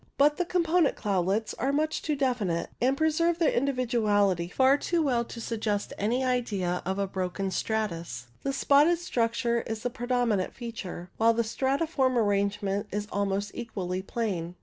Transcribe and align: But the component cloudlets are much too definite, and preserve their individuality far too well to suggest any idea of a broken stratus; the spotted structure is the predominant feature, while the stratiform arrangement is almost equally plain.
But 0.17 0.37
the 0.37 0.45
component 0.45 0.95
cloudlets 0.95 1.53
are 1.59 1.71
much 1.71 2.01
too 2.01 2.15
definite, 2.15 2.71
and 2.81 2.97
preserve 2.97 3.37
their 3.37 3.51
individuality 3.51 4.47
far 4.47 4.75
too 4.75 5.03
well 5.03 5.23
to 5.25 5.39
suggest 5.39 5.93
any 5.99 6.23
idea 6.25 6.81
of 6.87 6.97
a 6.97 7.05
broken 7.05 7.51
stratus; 7.51 8.25
the 8.41 8.51
spotted 8.51 8.97
structure 8.97 9.61
is 9.67 9.83
the 9.83 9.91
predominant 9.91 10.55
feature, 10.55 11.11
while 11.17 11.35
the 11.35 11.43
stratiform 11.43 12.17
arrangement 12.17 12.87
is 12.91 13.07
almost 13.11 13.51
equally 13.53 14.01
plain. 14.01 14.55